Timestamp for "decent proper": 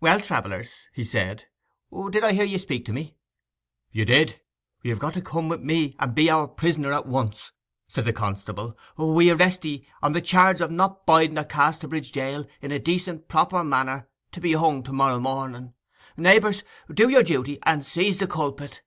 12.78-13.64